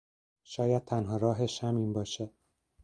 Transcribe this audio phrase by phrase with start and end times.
[0.43, 2.31] شاید تنها راهش همین باشه.